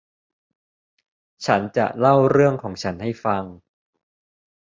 [1.45, 3.43] ฉันจะเล่าเรื่องของฉันให้ฟัง